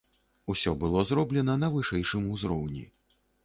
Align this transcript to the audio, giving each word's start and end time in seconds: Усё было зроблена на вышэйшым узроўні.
Усё 0.53 0.73
было 0.83 1.03
зроблена 1.11 1.59
на 1.67 1.71
вышэйшым 1.77 2.27
узроўні. 2.33 2.85